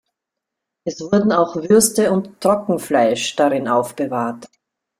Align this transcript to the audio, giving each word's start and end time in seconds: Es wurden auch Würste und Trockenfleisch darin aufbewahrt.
Es 0.83 0.99
wurden 0.99 1.31
auch 1.31 1.55
Würste 1.55 2.11
und 2.11 2.41
Trockenfleisch 2.41 3.35
darin 3.35 3.67
aufbewahrt. 3.67 4.47